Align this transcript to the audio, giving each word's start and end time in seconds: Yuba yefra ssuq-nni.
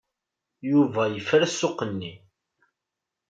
Yuba 0.71 1.03
yefra 1.07 1.47
ssuq-nni. 1.51 2.13